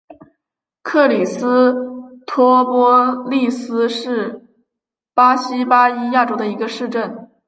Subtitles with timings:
[0.81, 1.75] 克里斯
[2.25, 4.43] 托波利斯是
[5.13, 7.29] 巴西巴伊亚州的一个市镇。